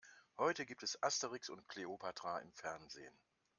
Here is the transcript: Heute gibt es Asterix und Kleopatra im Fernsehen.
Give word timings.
Heute 0.39 0.65
gibt 0.65 0.81
es 0.81 0.97
Asterix 1.03 1.47
und 1.49 1.67
Kleopatra 1.67 2.39
im 2.39 2.51
Fernsehen. 2.53 3.15